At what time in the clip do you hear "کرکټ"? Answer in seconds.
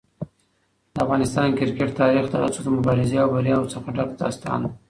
1.59-1.89